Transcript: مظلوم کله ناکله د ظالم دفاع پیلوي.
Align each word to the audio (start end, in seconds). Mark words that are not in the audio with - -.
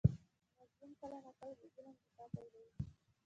مظلوم 0.59 0.91
کله 1.01 1.17
ناکله 1.25 1.53
د 1.59 1.61
ظالم 1.75 1.95
دفاع 2.03 2.27
پیلوي. 2.35 2.69